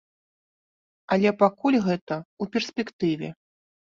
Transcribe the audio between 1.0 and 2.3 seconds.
Але пакуль гэта